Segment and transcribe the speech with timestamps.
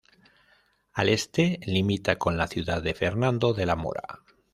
[0.93, 4.21] Al este limita con la ciudad de Fernando de la Mora.